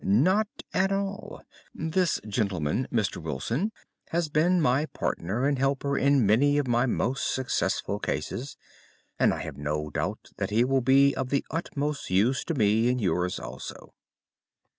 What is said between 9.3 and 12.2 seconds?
I have no doubt that he will be of the utmost